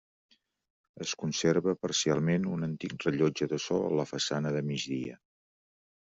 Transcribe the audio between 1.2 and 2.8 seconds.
conserva parcialment un